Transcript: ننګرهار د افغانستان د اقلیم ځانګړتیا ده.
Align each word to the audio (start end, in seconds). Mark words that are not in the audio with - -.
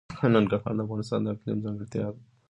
ننګرهار 0.33 0.73
د 0.75 0.79
افغانستان 0.85 1.19
د 1.23 1.27
اقلیم 1.33 1.57
ځانګړتیا 1.65 2.05
ده. 2.15 2.21